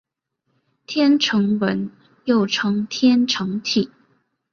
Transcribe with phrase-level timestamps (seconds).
[0.87, 1.91] 天城文
[2.25, 3.91] 又称天城体。